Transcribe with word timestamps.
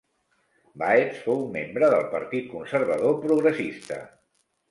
Baetz 0.83 1.19
fou 1.25 1.43
membre 1.57 1.91
del 1.93 2.07
Partit 2.15 2.49
Conservador 2.55 3.15
Progressista. 3.27 4.01